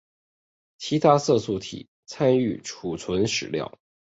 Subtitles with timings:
[0.79, 3.71] 其他色素体参与储存食料。